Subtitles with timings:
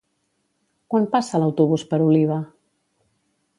[0.93, 2.41] Quan passa l'autobús per Oliva?